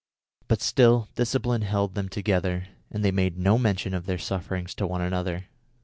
But 0.47 0.63
still 0.63 1.09
discipline 1.13 1.61
held 1.61 1.93
them 1.93 2.09
together, 2.09 2.69
and 2.89 3.05
they 3.05 3.11
made 3.11 3.37
no 3.37 3.59
mention 3.59 3.93
of 3.93 4.07
their 4.07 4.17
sufferings 4.17 4.73
to 4.73 4.87
one 4.87 5.01
another. 5.01 5.45